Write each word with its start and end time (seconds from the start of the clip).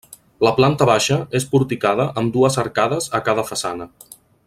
La 0.45 0.53
planta 0.59 0.87
baixa 0.89 1.17
és 1.41 1.45
porticada 1.53 2.07
amb 2.23 2.35
dues 2.39 2.61
arcades 2.67 3.11
a 3.19 3.23
cada 3.29 3.45
façana. 3.53 3.89